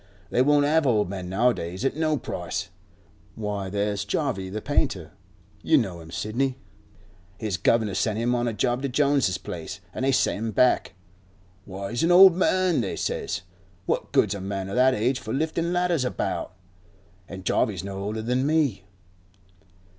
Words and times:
"They 0.31 0.41
won't 0.41 0.65
have 0.65 0.87
old 0.87 1.11
men 1.11 1.29
nowadays, 1.29 1.85
at 1.85 1.95
no 1.95 2.17
price." 2.17 2.69
Why, 3.35 3.69
there's 3.69 4.03
Jarvey 4.03 4.49
the 4.49 4.59
painter; 4.59 5.11
you 5.61 5.77
know 5.77 5.99
him, 5.99 6.09
Sidney. 6.09 6.57
His 7.37 7.55
guvnor 7.57 7.93
sent 7.93 8.17
him 8.17 8.33
on 8.33 8.47
a 8.47 8.53
job 8.53 8.81
to 8.81 8.89
Jones's 8.89 9.37
place, 9.37 9.79
an' 9.93 10.01
they 10.01 10.11
sent 10.11 10.37
him 10.39 10.51
back. 10.53 10.93
"Why, 11.65 11.91
he's 11.91 12.01
an 12.01 12.11
old 12.11 12.35
man," 12.35 12.81
they 12.81 12.95
says. 12.95 13.41
"What 13.85 14.11
good's 14.11 14.33
a 14.33 14.41
man 14.41 14.69
of 14.69 14.75
that 14.75 14.95
age 14.95 15.19
for 15.19 15.33
liftin' 15.35 15.71
ladders 15.71 16.03
about?" 16.03 16.55
An' 17.29 17.43
Jarvey's 17.43 17.83
no 17.83 17.99
older 17.99 18.23
than 18.23 18.47
me. 18.47 18.85